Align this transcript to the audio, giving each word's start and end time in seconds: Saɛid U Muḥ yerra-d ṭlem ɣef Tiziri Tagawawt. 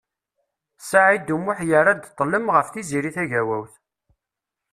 Saɛid 0.89 1.27
U 1.35 1.37
Muḥ 1.43 1.59
yerra-d 1.69 2.03
ṭlem 2.19 2.47
ɣef 2.55 2.67
Tiziri 2.69 3.11
Tagawawt. 3.15 3.73